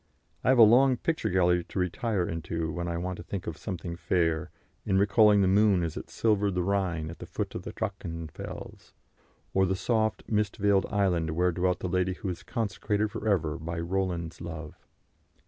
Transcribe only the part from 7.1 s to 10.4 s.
at the foot of Drachenfels, or the soft,